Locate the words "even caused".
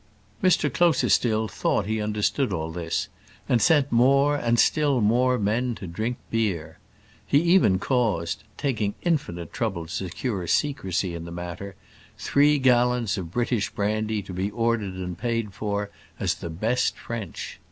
7.43-8.43